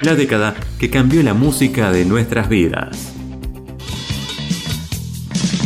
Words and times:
la 0.00 0.14
década 0.14 0.54
que 0.78 0.90
cambió 0.90 1.22
la 1.22 1.34
música 1.34 1.90
de 1.90 2.04
nuestras 2.04 2.48
vidas. 2.48 3.12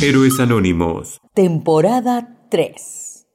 Héroes 0.00 0.40
Anónimos. 0.40 1.20
Temporada 1.34 2.36
3. 2.50 3.26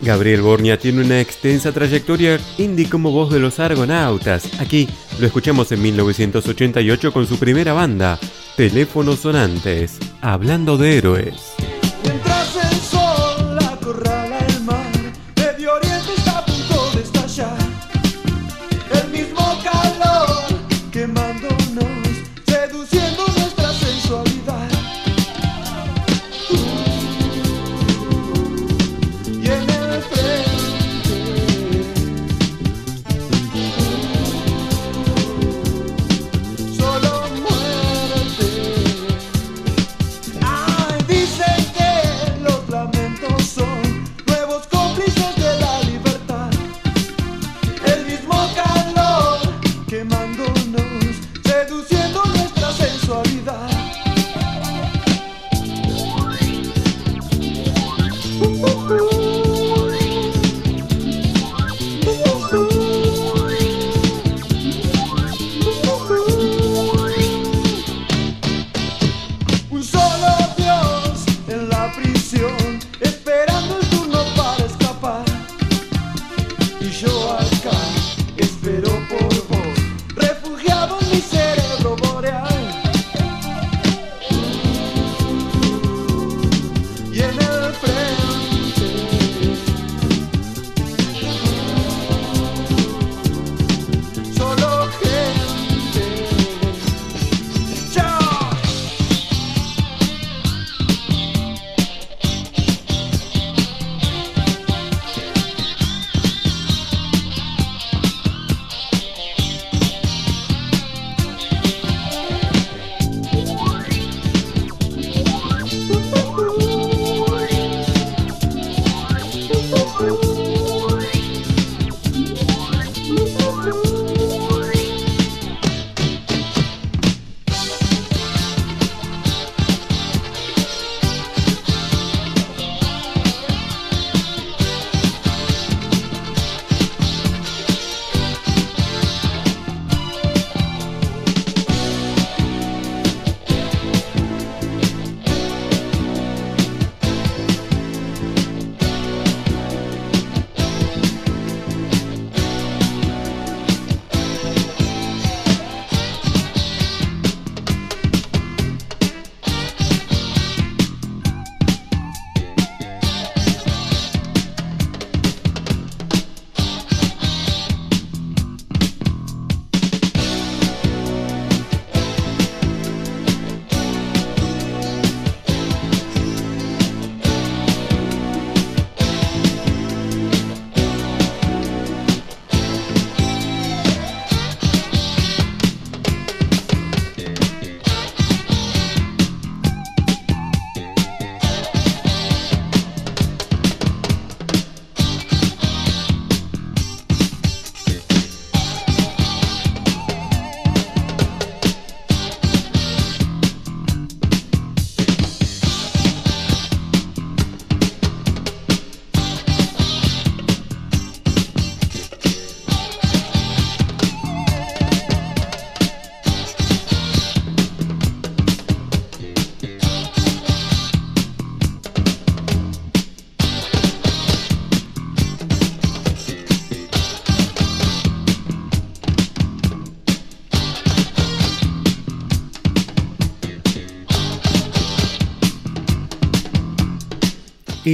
Gabriel 0.00 0.42
Borña 0.42 0.78
tiene 0.78 1.02
una 1.02 1.20
extensa 1.20 1.70
trayectoria 1.70 2.40
indie 2.58 2.90
como 2.90 3.12
voz 3.12 3.32
de 3.32 3.38
los 3.38 3.60
Argonautas. 3.60 4.60
Aquí 4.60 4.88
lo 5.20 5.26
escuchamos 5.26 5.70
en 5.70 5.80
1988 5.80 7.12
con 7.12 7.26
su 7.28 7.38
primera 7.38 7.72
banda, 7.72 8.18
Teléfonos 8.56 9.20
Sonantes, 9.20 10.00
hablando 10.20 10.76
de 10.76 10.98
héroes. 10.98 11.54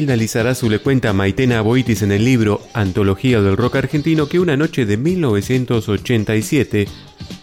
Lizarazu 0.06 0.71
le 0.71 0.79
cuenta 0.79 1.11
a 1.11 1.12
Maitena 1.12 1.61
Boitis 1.61 2.03
en 2.03 2.12
el 2.12 2.25
libro 2.25 2.61
Antología 2.73 3.41
del 3.41 3.56
Rock 3.56 3.77
Argentino 3.77 4.29
que 4.29 4.39
una 4.39 4.56
noche 4.56 4.87
de 4.87 4.97
1987 4.97 6.87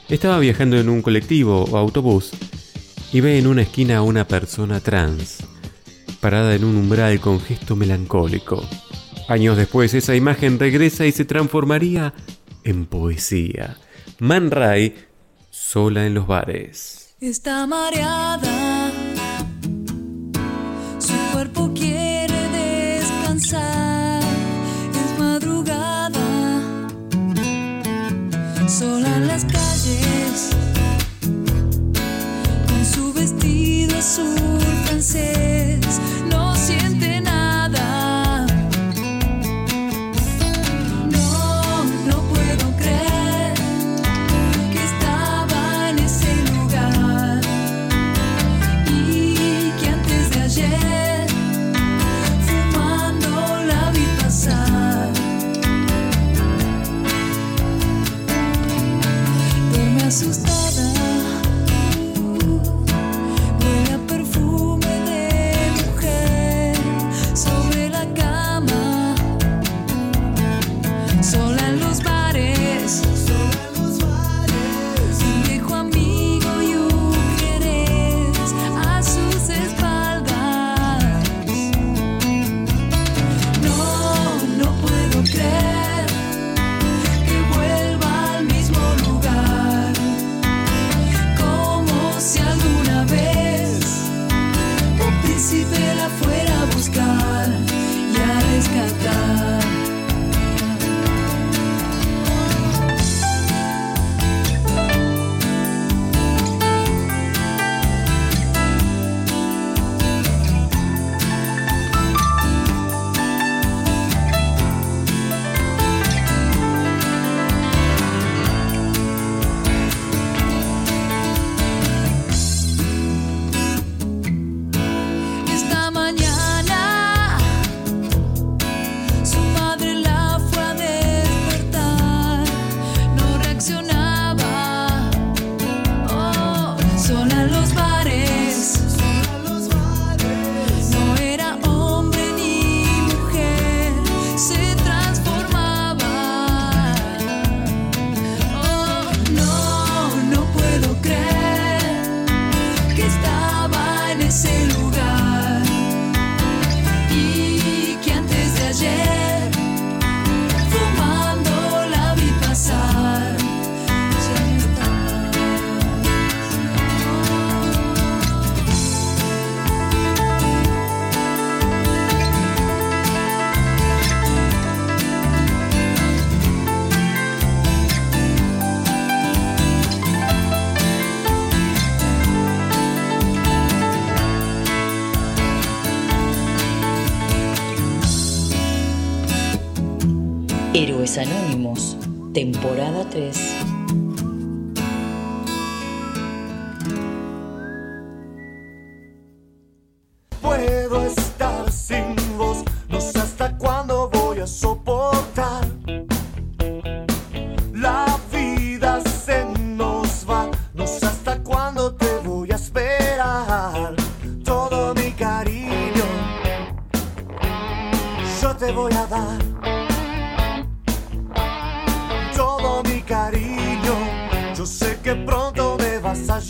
estaba 0.10 0.40
viajando 0.40 0.80
en 0.80 0.88
un 0.90 1.02
colectivo 1.02 1.66
o 1.66 1.78
autobús 1.78 2.32
y 3.12 3.20
ve 3.20 3.38
en 3.38 3.48
una 3.48 3.64
esquina 3.64 3.98
a 3.98 4.02
una 4.02 4.28
persona 4.28 4.80
trans, 4.80 5.44
parada 6.22 6.56
en 6.56 6.64
un 6.64 6.78
umbral 6.78 7.20
con 7.20 7.42
gesto 7.42 7.76
melancólico. 7.76 8.64
Años 9.28 9.58
después 9.58 9.94
esa 9.94 10.16
imagen 10.16 10.58
regresa 10.58 11.06
y 11.06 11.12
se 11.12 11.26
transformaría 11.26 12.14
en 12.64 12.86
poesía. 12.86 13.78
Man 14.20 14.50
Ray, 14.50 14.96
sola 15.50 16.06
en 16.08 16.14
los 16.14 16.26
bares. 16.26 17.16
Está 17.20 17.68
mareada, 17.68 18.65
sola 29.36 29.42
en 29.42 29.42
las 29.42 29.46
calles, 29.46 30.75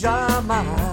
jamais 0.05 0.84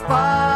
spot. 0.00 0.49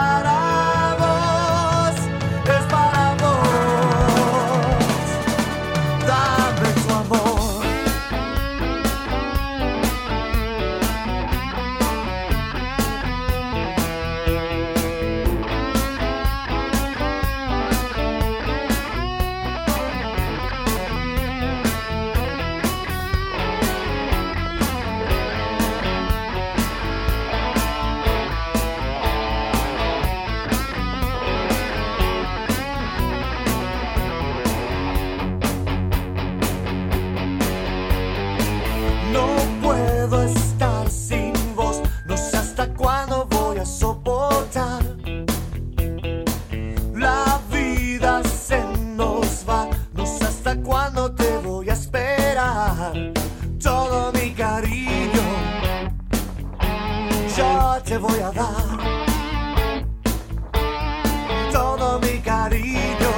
Todo 61.53 61.99
mi 62.01 62.19
cariño, 62.21 63.13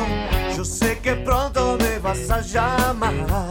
yo 0.57 0.65
sé 0.65 0.99
que 1.01 1.15
pronto 1.17 1.77
me 1.81 1.99
vas 1.99 2.31
a 2.31 2.41
llamar. 2.41 3.46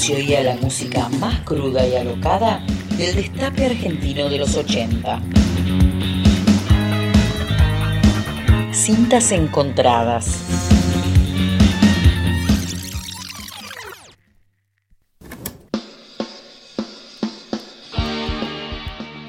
se 0.00 0.16
oía 0.16 0.42
la 0.42 0.56
música 0.56 1.10
más 1.20 1.40
cruda 1.40 1.86
y 1.86 1.94
alocada 1.94 2.64
del 2.96 3.16
destape 3.16 3.66
argentino 3.66 4.30
de 4.30 4.38
los 4.38 4.56
80. 4.56 5.20
Cintas 8.72 9.30
encontradas. 9.32 10.42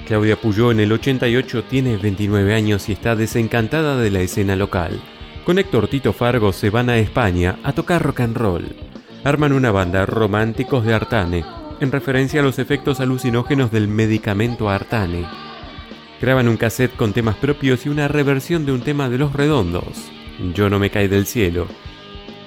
Claudia 0.07 0.39
Puyó 0.39 0.71
en 0.71 0.79
el 0.79 0.93
88 0.93 1.65
tiene 1.65 1.97
29 1.97 2.53
años 2.55 2.87
y 2.87 2.93
está 2.93 3.17
desencantada 3.17 3.97
de 3.97 4.09
la 4.09 4.21
escena 4.21 4.55
local. 4.55 5.01
Con 5.45 5.59
Héctor 5.59 5.89
Tito 5.89 6.13
Fargo 6.13 6.53
se 6.53 6.69
van 6.69 6.89
a 6.89 6.97
España 6.97 7.59
a 7.63 7.73
tocar 7.73 8.01
rock 8.01 8.21
and 8.21 8.37
roll 8.37 8.90
arman 9.23 9.53
una 9.53 9.71
banda 9.71 10.05
Románticos 10.05 10.85
de 10.85 10.93
Artane, 10.93 11.45
en 11.79 11.91
referencia 11.91 12.41
a 12.41 12.43
los 12.43 12.59
efectos 12.59 12.99
alucinógenos 12.99 13.71
del 13.71 13.87
medicamento 13.87 14.69
Artane. 14.69 15.25
Graban 16.19 16.47
un 16.47 16.57
cassette 16.57 16.95
con 16.95 17.13
temas 17.13 17.35
propios 17.35 17.85
y 17.85 17.89
una 17.89 18.07
reversión 18.07 18.65
de 18.65 18.71
un 18.71 18.81
tema 18.81 19.09
de 19.09 19.17
Los 19.17 19.33
Redondos, 19.33 20.11
Yo 20.55 20.69
no 20.69 20.79
me 20.79 20.89
caí 20.89 21.07
del 21.07 21.25
cielo, 21.25 21.67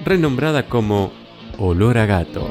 renombrada 0.05 0.67
como 0.67 1.13
Olor 1.59 1.99
a 1.99 2.07
gato. 2.07 2.51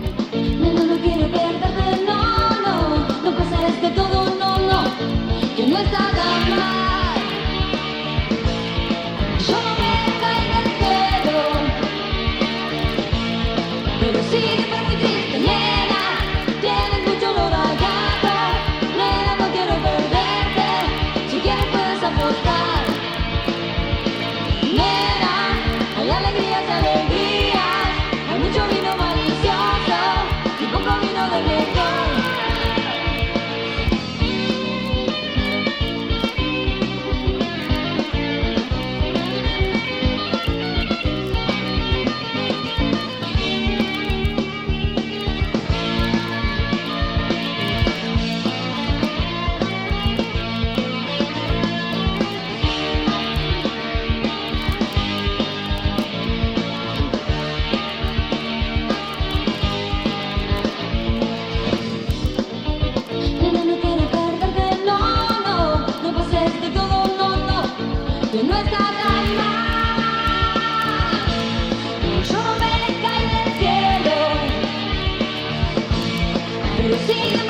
Sim, 76.83 77.42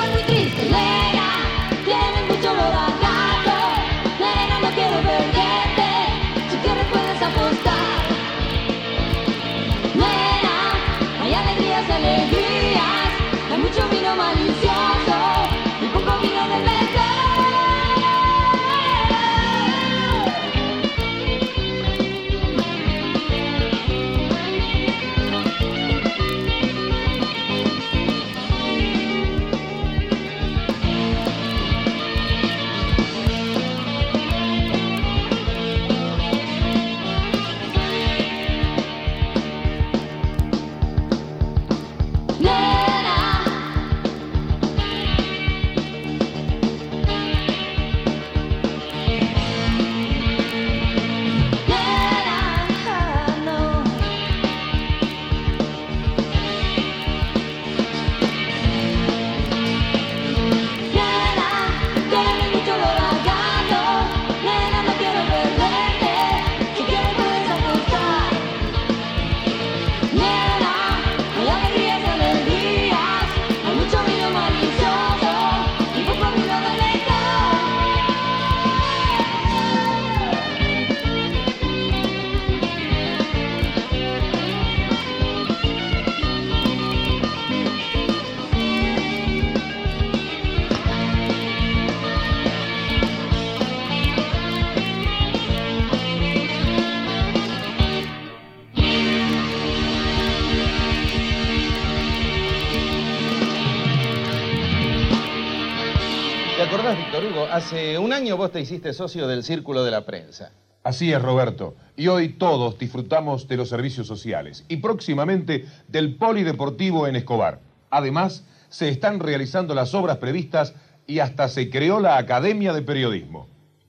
año 108.14 108.36
vos 108.36 108.52
te 108.52 108.60
hiciste 108.60 108.92
socio 108.92 109.26
del 109.26 109.42
Círculo 109.42 109.82
de 109.82 109.90
la 109.90 110.06
Prensa. 110.06 110.52
Así 110.84 111.12
es, 111.12 111.20
Roberto. 111.20 111.74
Y 111.96 112.06
hoy 112.06 112.28
todos 112.28 112.78
disfrutamos 112.78 113.48
de 113.48 113.56
los 113.56 113.68
servicios 113.68 114.06
sociales 114.06 114.64
y 114.68 114.76
próximamente 114.76 115.66
del 115.88 116.14
polideportivo 116.14 117.08
en 117.08 117.16
Escobar. 117.16 117.60
Además, 117.90 118.44
se 118.68 118.88
están 118.88 119.18
realizando 119.18 119.74
las 119.74 119.94
obras 119.94 120.18
previstas 120.18 120.74
y 121.08 121.18
hasta 121.18 121.48
se 121.48 121.68
creó 121.70 121.98
la 121.98 122.16
Academia 122.16 122.72
de 122.72 122.82
Periodismo. 122.82 123.48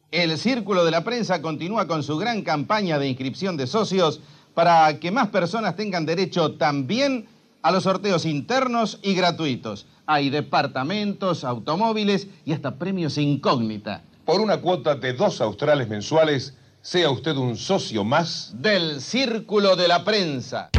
El 0.09 0.35
Círculo 0.39 0.83
de 0.85 0.91
la 0.91 1.03
Prensa 1.03 1.43
continúa 1.43 1.85
con 1.85 2.01
su 2.01 2.17
gran 2.17 2.41
campaña 2.41 2.97
de 2.97 3.07
inscripción 3.07 3.57
de 3.57 3.67
socios 3.67 4.21
para 4.55 4.99
que 4.99 5.11
más 5.11 5.27
personas 5.27 5.75
tengan 5.75 6.07
derecho 6.07 6.53
también 6.53 7.27
a 7.61 7.71
los 7.71 7.83
sorteos 7.83 8.25
internos 8.25 8.99
y 9.03 9.13
gratuitos. 9.13 9.85
Hay 10.07 10.31
departamentos, 10.31 11.43
automóviles 11.43 12.27
y 12.43 12.53
hasta 12.53 12.75
premios 12.79 13.19
incógnita. 13.19 14.01
Por 14.25 14.41
una 14.41 14.57
cuota 14.57 14.95
de 14.95 15.13
dos 15.13 15.39
australes 15.39 15.87
mensuales, 15.87 16.55
sea 16.81 17.11
usted 17.11 17.35
un 17.35 17.55
socio 17.55 18.03
más 18.03 18.55
Del 18.57 18.99
Círculo 18.99 19.75
de 19.75 19.87
la 19.87 20.03
Prensa. 20.03 20.71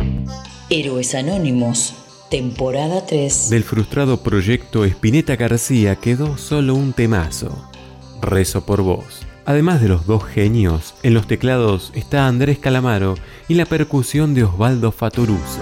Héroes 0.68 1.14
Anónimos, 1.14 1.94
temporada 2.28 3.06
3. 3.06 3.50
Del 3.50 3.62
frustrado 3.62 4.20
proyecto 4.24 4.84
Espineta 4.84 5.36
García 5.36 5.94
quedó 5.94 6.36
solo 6.38 6.74
un 6.74 6.92
temazo. 6.92 7.70
Rezo 8.20 8.66
por 8.66 8.82
vos. 8.82 9.20
Además 9.44 9.80
de 9.80 9.90
los 9.90 10.06
dos 10.06 10.24
genios, 10.24 10.94
en 11.04 11.14
los 11.14 11.28
teclados 11.28 11.92
está 11.94 12.26
Andrés 12.26 12.58
Calamaro 12.58 13.14
y 13.46 13.54
la 13.54 13.66
percusión 13.66 14.34
de 14.34 14.42
Osvaldo 14.42 14.90
Fatoruso. 14.90 15.60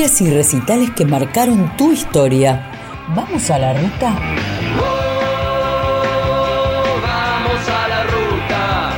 Giras 0.00 0.20
y 0.22 0.30
recitales 0.30 0.90
que 0.92 1.04
marcaron 1.04 1.76
tu 1.76 1.92
historia. 1.92 2.70
¿Vamos 3.14 3.50
a 3.50 3.58
la 3.58 3.74
ruta? 3.74 4.18
Vamos 7.02 7.68
a 7.68 7.88
la 7.88 8.04
ruta. 8.04 8.92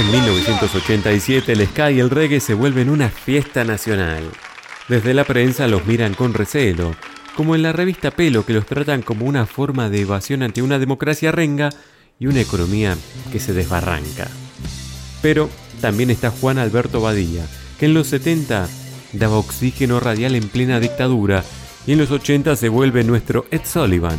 En 0.00 0.10
1987 0.10 1.52
el 1.52 1.68
ska 1.68 1.92
y 1.92 2.00
el 2.00 2.10
reggae 2.10 2.40
se 2.40 2.54
vuelven 2.54 2.90
una 2.90 3.08
fiesta 3.08 3.62
nacional. 3.62 4.24
Desde 4.88 5.14
la 5.14 5.22
prensa 5.22 5.68
los 5.68 5.86
miran 5.86 6.14
con 6.14 6.34
recelo, 6.34 6.96
como 7.36 7.54
en 7.54 7.62
la 7.62 7.70
revista 7.70 8.10
Pelo 8.10 8.44
que 8.44 8.54
los 8.54 8.66
tratan 8.66 9.02
como 9.02 9.26
una 9.26 9.46
forma 9.46 9.88
de 9.90 10.00
evasión 10.00 10.42
ante 10.42 10.60
una 10.60 10.80
democracia 10.80 11.30
renga 11.30 11.70
y 12.18 12.26
una 12.26 12.40
economía 12.40 12.96
que 13.30 13.38
se 13.38 13.52
desbarranca. 13.52 14.26
Pero 15.22 15.48
también 15.82 16.10
está 16.10 16.30
Juan 16.30 16.58
Alberto 16.58 17.00
Badía, 17.02 17.44
que 17.78 17.86
en 17.86 17.94
los 17.94 18.06
70 18.06 18.68
daba 19.12 19.36
oxígeno 19.36 20.00
radial 20.00 20.36
en 20.36 20.48
plena 20.48 20.80
dictadura 20.80 21.44
y 21.86 21.92
en 21.92 21.98
los 21.98 22.10
80 22.10 22.56
se 22.56 22.68
vuelve 22.70 23.04
nuestro 23.04 23.44
Ed 23.50 23.62
Sullivan. 23.64 24.18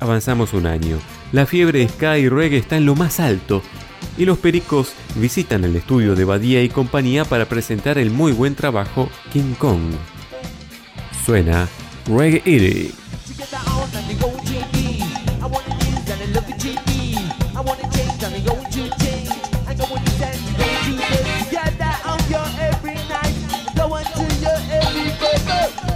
Avanzamos 0.00 0.54
un 0.54 0.66
año, 0.66 0.98
la 1.30 1.44
fiebre 1.44 1.86
ska 1.86 2.18
y 2.18 2.28
reggae 2.28 2.56
está 2.56 2.78
en 2.78 2.86
lo 2.86 2.96
más 2.96 3.20
alto 3.20 3.62
y 4.16 4.24
los 4.24 4.38
pericos 4.38 4.92
visitan 5.16 5.62
el 5.64 5.76
estudio 5.76 6.14
de 6.14 6.24
Badía 6.24 6.62
y 6.62 6.70
compañía 6.70 7.26
para 7.26 7.44
presentar 7.44 7.98
el 7.98 8.10
muy 8.10 8.32
buen 8.32 8.54
trabajo 8.54 9.10
King 9.32 9.54
Kong. 9.58 9.92
Suena 11.24 11.68
Reggae 12.06 12.90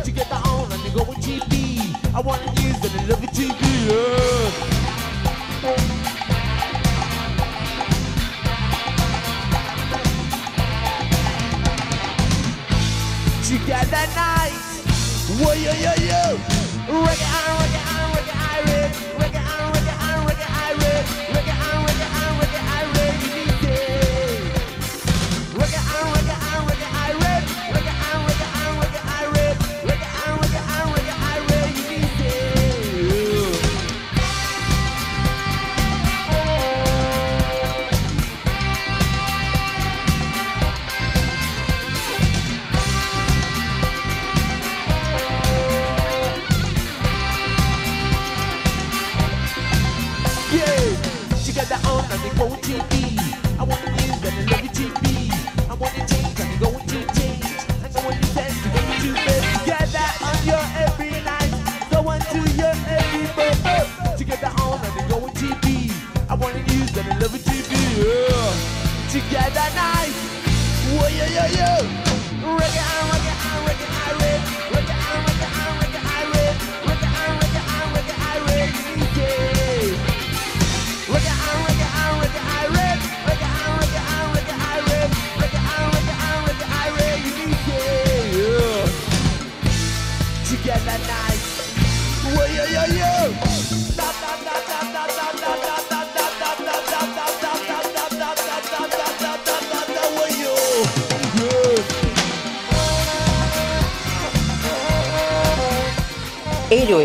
to 0.05 0.11
get 0.11 0.29
that 0.29 0.47
on 0.47 0.71
and 0.71 0.95
go 0.95 1.03
with 1.05 1.17
TV. 1.19 1.81
I 2.15 2.21
want 2.21 2.43
to 2.43 2.63
use 2.63 2.77
and 2.77 3.09
love 3.09 3.21
the 3.23 3.27
TV. 3.29 3.57
Yeah. 3.89 4.85
Together 13.45 14.07
night, 14.15 14.53
whoa 15.41 15.53
yo 15.55 15.73
yo 15.73 15.93
yo, 16.05 16.37
reggae 16.89 17.25
and 17.25 17.61
reggae. 17.61 17.84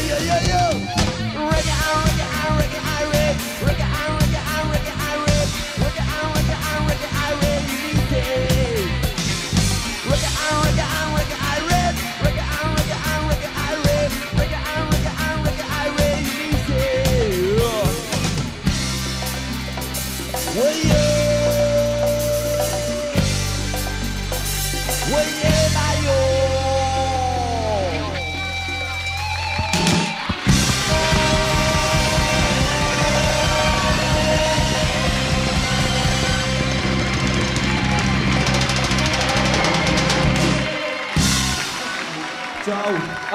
yo, 0.00 0.18
yo, 0.18 0.36
yo. 0.50 0.62
Reggae 1.50 1.74
reggae 2.04 2.26
reggae. 2.58 2.93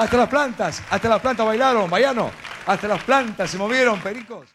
Hasta 0.00 0.16
las 0.16 0.30
plantas, 0.30 0.82
hasta 0.88 1.10
las 1.10 1.20
plantas 1.20 1.44
bailaron, 1.44 1.90
Bayano. 1.90 2.30
Hasta 2.64 2.88
las 2.88 3.02
plantas 3.02 3.50
se 3.50 3.58
movieron, 3.58 4.00
pericos. 4.00 4.46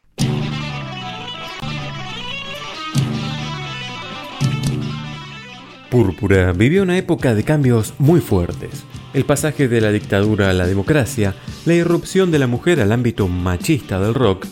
Púrpura 5.92 6.52
vivió 6.52 6.82
una 6.82 6.98
época 6.98 7.36
de 7.36 7.44
cambios 7.44 7.94
muy 8.00 8.22
fuertes. 8.22 8.86
El 9.14 9.26
pasaje 9.26 9.68
de 9.68 9.82
la 9.82 9.92
dictadura 9.92 10.50
a 10.50 10.54
la 10.54 10.66
democracia, 10.66 11.36
la 11.66 11.76
irrupción 11.76 12.32
de 12.32 12.40
la 12.40 12.48
mujer 12.48 12.82
al 12.82 12.92
ámbito 12.92 13.28
machista 13.28 14.00
del 14.00 14.16
rock 14.16 14.48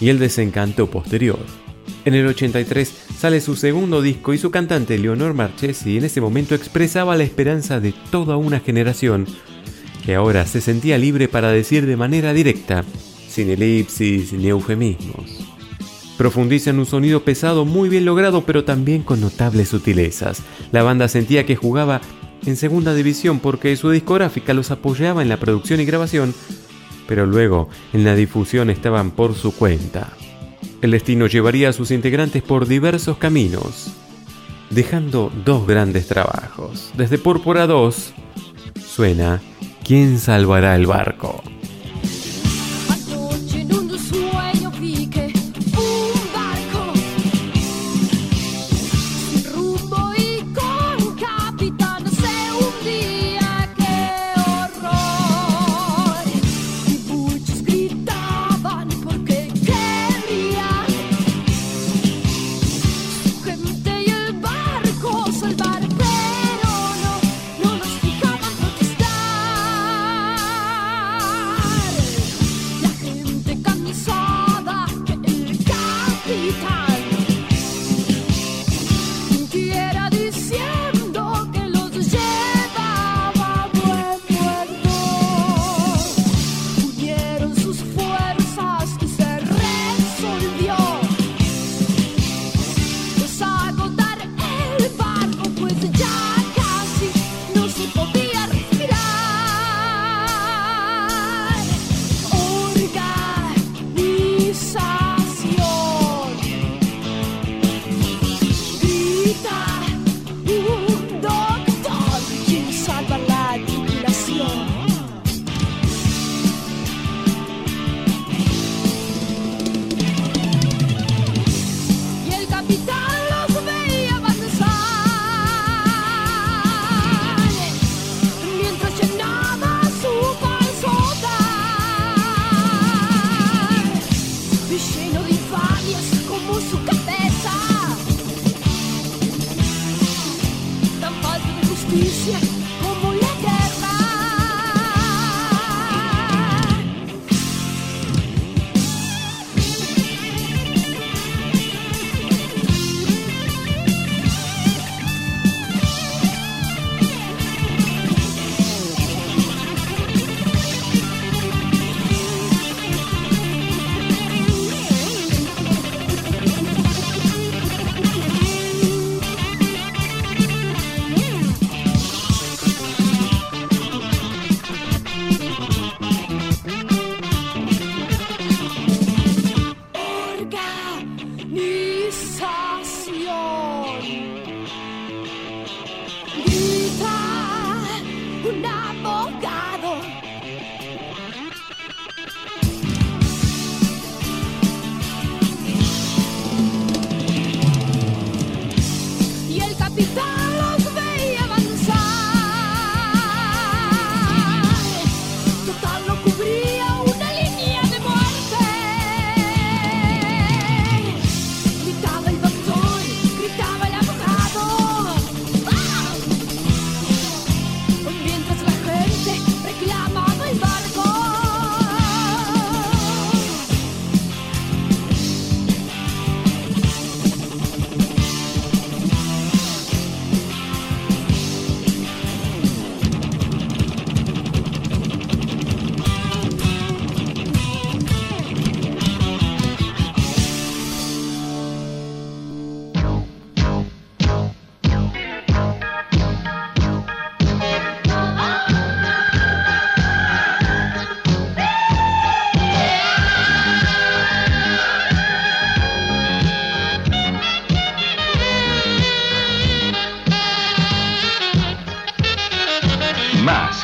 y 0.00 0.08
el 0.08 0.18
desencanto 0.18 0.90
posterior. 0.90 1.38
En 2.04 2.14
el 2.14 2.26
83 2.26 2.88
sale 3.16 3.40
su 3.40 3.54
segundo 3.54 4.02
disco 4.02 4.34
y 4.34 4.38
su 4.38 4.50
cantante 4.50 4.98
Leonor 4.98 5.34
Marchesi 5.34 5.98
en 5.98 6.04
ese 6.04 6.20
momento 6.20 6.56
expresaba 6.56 7.14
la 7.14 7.22
esperanza 7.22 7.78
de 7.78 7.94
toda 8.10 8.36
una 8.36 8.58
generación 8.58 9.28
que 10.04 10.14
ahora 10.14 10.46
se 10.46 10.60
sentía 10.60 10.98
libre 10.98 11.28
para 11.28 11.50
decir 11.50 11.86
de 11.86 11.96
manera 11.96 12.32
directa, 12.32 12.84
sin 13.28 13.50
elipsis 13.50 14.32
ni 14.32 14.48
eufemismos. 14.48 15.52
Profundiza 16.18 16.70
en 16.70 16.78
un 16.78 16.86
sonido 16.86 17.24
pesado 17.24 17.64
muy 17.64 17.88
bien 17.88 18.04
logrado 18.04 18.44
pero 18.44 18.64
también 18.64 19.02
con 19.02 19.20
notables 19.20 19.68
sutilezas. 19.68 20.42
La 20.70 20.82
banda 20.82 21.08
sentía 21.08 21.46
que 21.46 21.56
jugaba 21.56 22.00
en 22.46 22.56
segunda 22.56 22.94
división 22.94 23.40
porque 23.40 23.74
su 23.76 23.90
discográfica 23.90 24.54
los 24.54 24.70
apoyaba 24.70 25.22
en 25.22 25.28
la 25.28 25.38
producción 25.38 25.80
y 25.80 25.84
grabación, 25.84 26.34
pero 27.08 27.26
luego 27.26 27.68
en 27.92 28.04
la 28.04 28.14
difusión 28.14 28.70
estaban 28.70 29.10
por 29.10 29.34
su 29.34 29.54
cuenta. 29.54 30.12
El 30.80 30.90
destino 30.90 31.26
llevaría 31.26 31.68
a 31.68 31.72
sus 31.72 31.90
integrantes 31.92 32.42
por 32.42 32.66
diversos 32.66 33.16
caminos, 33.16 33.92
dejando 34.70 35.32
dos 35.44 35.66
grandes 35.66 36.08
trabajos. 36.08 36.90
Desde 36.96 37.18
Púrpura 37.18 37.66
2 37.66 38.12
suena 38.84 39.40
¿Quién 39.84 40.18
salvará 40.18 40.76
el 40.76 40.86
barco? 40.86 41.42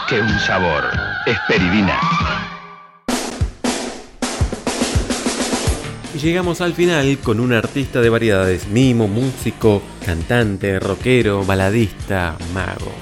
Que 0.08 0.20
un 0.20 0.38
sabor. 0.40 0.84
Esperidina. 1.26 1.98
Llegamos 6.20 6.60
al 6.60 6.74
final 6.74 7.18
con 7.22 7.40
un 7.40 7.52
artista 7.52 8.00
de 8.00 8.08
variedades, 8.08 8.68
mimo, 8.68 9.08
músico, 9.08 9.82
cantante, 10.04 10.78
rockero, 10.78 11.44
baladista, 11.44 12.36
mago. 12.52 12.92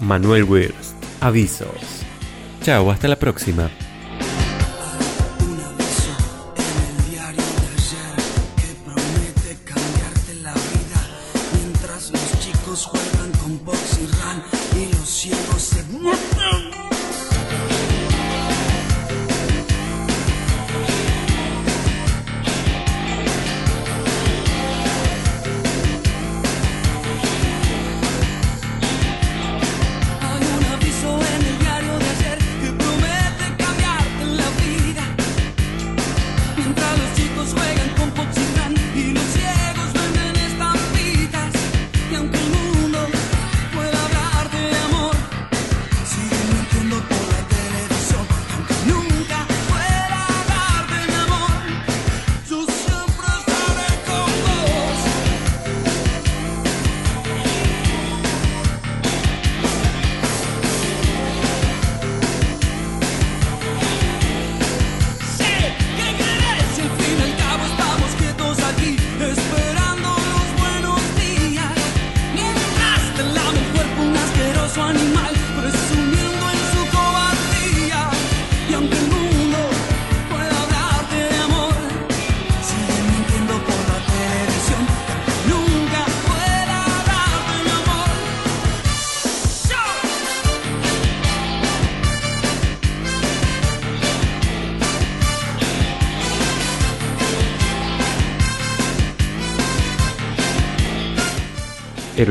Manuel 0.00 0.44
Wirst. 0.44 0.96
Avisos. 1.20 2.04
Chao, 2.62 2.90
hasta 2.90 3.08
la 3.08 3.16
próxima. 3.16 3.70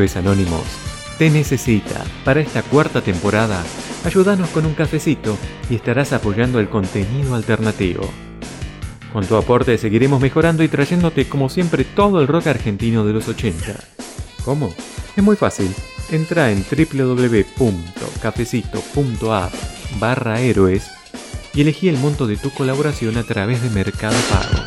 Héroes 0.02 0.18
Anónimos 0.18 0.64
te 1.20 1.30
necesita. 1.30 2.04
Para 2.26 2.40
esta 2.40 2.64
cuarta 2.64 3.02
temporada, 3.02 3.64
ayúdanos 4.04 4.50
con 4.50 4.66
un 4.66 4.74
cafecito 4.74 5.38
y 5.70 5.76
estarás 5.76 6.12
apoyando 6.12 6.60
el 6.60 6.70
contenido 6.70 7.36
alternativo. 7.36 8.10
Con 9.14 9.28
tu 9.28 9.36
aporte 9.36 9.78
seguiremos 9.78 10.20
mejorando 10.20 10.64
y 10.64 10.70
trayéndote 10.70 11.30
como 11.30 11.50
siempre 11.50 11.84
todo 11.84 12.20
el 12.20 12.28
rock 12.28 12.48
argentino 12.48 13.06
de 13.06 13.14
los 13.14 13.28
80. 13.28 13.76
¿Cómo? 14.44 14.74
Es 15.16 15.24
muy 15.24 15.36
fácil. 15.36 15.72
Entra 16.10 16.50
en 16.50 16.66
www.cafecito.app 16.66 19.54
barra 20.00 20.42
héroes 20.42 20.90
y 21.54 21.62
elegí 21.62 21.90
el 21.90 21.98
monto 21.98 22.26
de 22.26 22.38
tu 22.38 22.50
colaboración 22.50 23.18
a 23.18 23.24
través 23.24 23.62
de 23.62 23.70
Mercado 23.70 24.18
Pago. 24.32 24.61